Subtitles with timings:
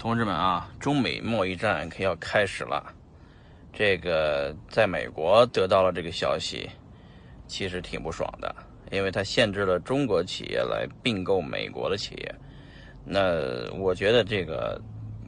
[0.00, 2.82] 同志们啊，中美贸易战可要开始了。
[3.70, 6.66] 这个在美国得到了这个消息，
[7.46, 8.56] 其实挺不爽的，
[8.90, 12.34] 因为它限制了中国企业来并购美国的企业。
[13.04, 14.80] 那我觉得这个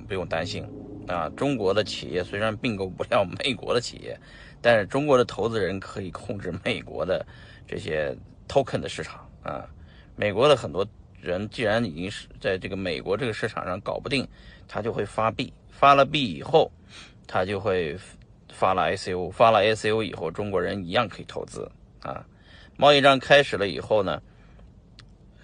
[0.08, 0.66] 不用担心
[1.06, 4.18] 啊，中国的企业虽然并购不了美国的企业，
[4.62, 7.26] 但是中国的投资人可以控制美国的
[7.68, 8.16] 这些
[8.48, 9.68] token 的市场啊。
[10.16, 10.86] 美国的很多
[11.22, 14.28] 人既然已经是在这个美国这个市场上搞不定。
[14.68, 16.70] 他就会发币，发了币以后，
[17.26, 17.94] 他就会
[18.50, 22.24] 发了 ICO，发了 ICO 以后，中国人一样可以投资啊。
[22.78, 24.22] 贸易战开始了以后呢，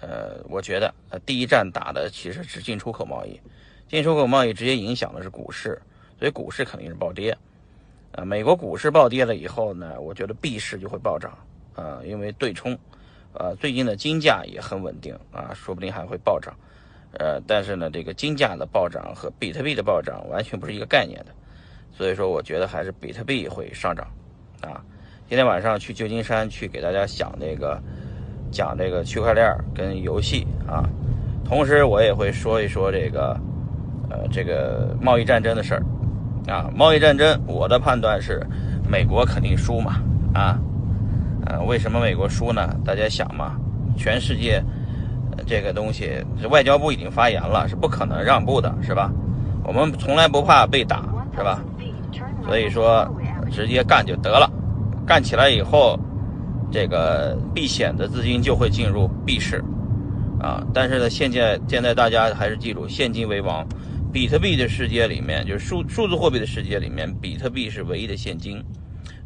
[0.01, 0.91] 呃，我觉得
[1.27, 3.39] 第一战打的其实是进出口贸易，
[3.87, 5.79] 进出口贸易直接影响的是股市，
[6.17, 7.37] 所以股市肯定是暴跌。
[8.13, 11.37] 啊，美国股市暴跌了以后呢，我觉得币市就会暴涨
[11.75, 12.75] 啊，因为对冲，
[13.33, 16.53] 啊，最近的金价也很稳定啊，说不定还会暴涨。
[17.11, 21.31] 呃，但是呢，这个金价的暴涨和比特币的暴涨完全不是一个概念的，
[21.91, 24.05] 所以说我觉得还是比特币会上涨，
[24.61, 24.79] 啊，
[25.27, 27.81] 今天晚上去旧金山去给大家讲这个，
[28.51, 30.87] 讲这个区块链跟游戏啊，
[31.43, 33.35] 同时我也会说一说这个，
[34.11, 35.83] 呃，这个贸易战争的事儿，
[36.47, 38.45] 啊，贸易战争我的判断是
[38.87, 40.59] 美国肯定输嘛，啊，
[41.49, 42.73] 呃，为什么美国输呢？
[42.85, 43.57] 大家想嘛，
[43.97, 44.63] 全世界。
[45.47, 46.11] 这个东西，
[46.49, 49.09] 外交部已经发言了，是不可能让步的，是吧？
[49.63, 51.01] 我们从来不怕被打，
[51.35, 51.61] 是吧？
[52.43, 53.07] 所以说，
[53.49, 54.51] 直接干就得了。
[55.07, 55.97] 干起来以后，
[56.69, 59.63] 这个避险的资金就会进入币市，
[60.39, 60.61] 啊！
[60.73, 63.65] 但是呢，现在现在大家还是记住，现金为王。
[64.11, 68.61] 比特币的世界里面，就是数数字货币的世界里面，比特币是唯一的现金。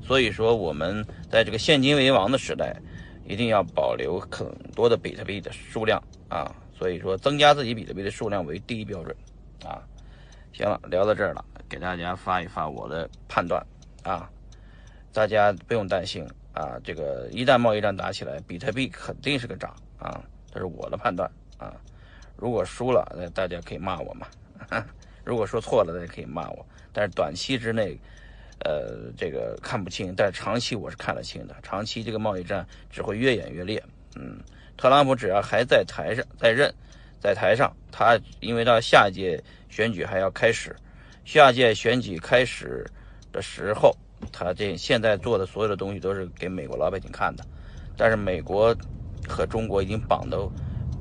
[0.05, 2.75] 所以说，我们在这个现金为王的时代。
[3.25, 9.15] 一定要保留很多的比特币的数量啊，所以说增加自己比特币的数量为第一标准
[9.63, 9.79] 啊。
[10.51, 13.65] 行了，聊到这儿了，给大家发一发我的判断
[14.03, 14.29] 啊，
[15.13, 20.21] 大家不用担心啊，这个一旦贸易战打起来，比特币肯定是个涨啊，
[20.53, 21.73] 这是我的判断啊。
[22.35, 24.27] 如果输了，那大家可以骂我嘛；
[25.23, 26.65] 如果说错了，大家可以骂我。
[26.91, 27.97] 但是短期之内。
[28.63, 31.55] 呃，这个看不清，但长期我是看得清的。
[31.61, 33.81] 长期这个贸易战只会越演越烈。
[34.15, 34.39] 嗯，
[34.77, 36.73] 特朗普只要还在台上，在任，
[37.19, 40.73] 在台上，他因为到下届选举还要开始，
[41.25, 42.85] 下届选举开始
[43.33, 43.93] 的时候，
[44.31, 47.43] 他这现在做的所有的东西都是给美国老百姓看的。
[47.97, 48.75] 但是美国
[49.27, 50.49] 和中国已经绑都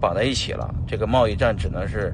[0.01, 2.13] 绑在一起了，这个贸易战只能是，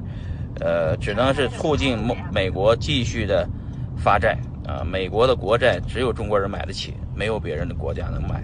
[0.59, 3.49] 呃，只能是促进美美国继续的
[3.97, 4.37] 发债。
[4.69, 8.43] 啊，美国的国债只有中国人买得起，没有别人的国家能买。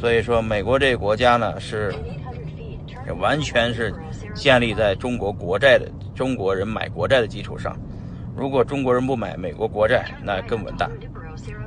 [0.00, 1.94] 所以说，美国这个国家呢，是
[3.20, 3.94] 完全是
[4.34, 7.76] 建立在中国国债的中国人买国债的基础上。
[8.34, 10.90] 如果中国人不买美国国债，那更完蛋。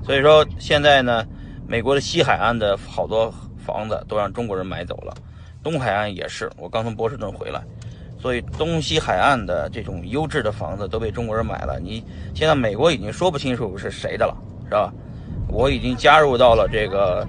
[0.03, 1.23] 所以说，现在呢，
[1.67, 5.13] 美国的西海岸的好多房子都让中国人买走了，
[5.61, 6.49] 东海岸也是。
[6.57, 7.61] 我刚从波士顿回来。
[8.25, 11.79] 所以东西海岸的这种优质的房子都被中国人买了。
[11.79, 12.03] 你
[12.33, 14.91] 现在美国已经说不清楚是谁的了，是吧？
[15.47, 17.23] 我已经加入到了这个，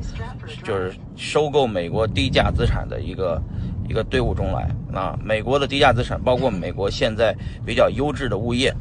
[0.65, 3.39] 就是收购美国低价资产的一个
[3.87, 4.71] 一个队伍中来。
[4.95, 7.37] 啊，美国的低价资产包括美国现在
[7.67, 8.75] 比较优质的物业，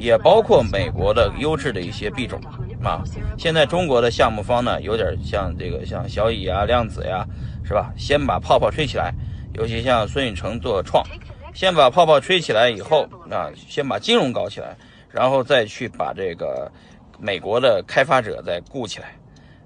[0.00, 2.40] 也包括美国的优质的一些币种。
[2.82, 3.04] 啊，
[3.38, 7.24] 现在中国的项目方呢，有点像这个像小蚁啊、量子呀，
[7.62, 7.92] 是吧？
[7.96, 9.14] 先把泡泡吹起来，
[9.54, 11.06] 尤其像孙宇晨做创。
[11.54, 14.76] 先把泡泡吹起来以后啊，先把金融搞起来，
[15.10, 16.70] 然后再去把这个
[17.18, 19.14] 美国的开发者再雇起来。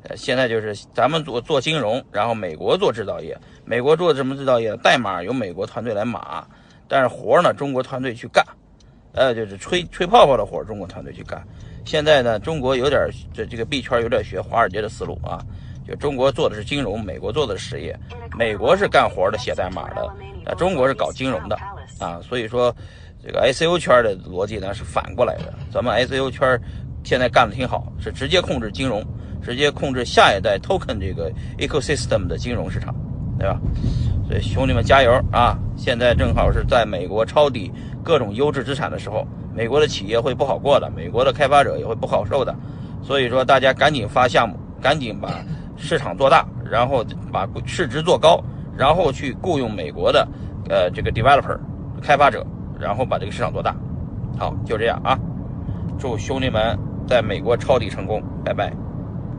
[0.02, 3.36] 呃，现在就是咱们做做金融，然后美国做制造业。
[3.64, 4.76] 美国做什么制造业？
[4.76, 6.46] 代码由美国团队来码，
[6.86, 8.44] 但是活呢，中国团队去干。
[9.12, 11.42] 呃，就是吹吹泡泡的活，中国团队去干。
[11.84, 15.40] 现在呢，中国有点这这个币圈有点学华尔街的思路啊，
[15.88, 17.98] 就中国做的是金融，美国做的实业。
[18.36, 20.06] 美国是干活的，写代码的，
[20.44, 21.58] 啊，中国是搞金融的。
[21.98, 22.74] 啊，所以说，
[23.24, 25.54] 这个 ICO 圈的逻辑呢是反过来的。
[25.70, 26.60] 咱们 ICO 圈
[27.04, 29.04] 现在干的挺好，是直接控制金融，
[29.42, 32.94] 直接控制下一代 token 这个 ecosystem 的金融市场，
[33.38, 33.60] 对吧？
[34.28, 35.56] 所以兄弟们加油啊！
[35.76, 37.70] 现在正好是在美国抄底
[38.02, 42.52] 各种优质资产的时候，美国的企业会不好过的，美国的开发者也会不好受的。
[43.02, 45.44] 所以说，大家赶紧发项目，赶紧把
[45.76, 48.42] 市场做大，然后把市值做高，
[48.76, 50.26] 然后去雇佣美国的
[50.68, 51.56] 呃这个 developer。
[52.06, 52.46] 开发者，
[52.78, 53.74] 然后把这个市场做大。
[54.38, 55.18] 好，就这样啊！
[55.98, 58.72] 祝兄弟们在美国抄底成功，拜拜。